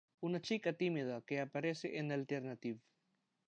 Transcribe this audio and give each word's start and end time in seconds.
Una 0.27 0.39
chica 0.41 0.73
tímida 0.73 1.21
que 1.27 1.39
aparece 1.39 1.99
en 1.99 2.11
Alternative. 2.11 2.81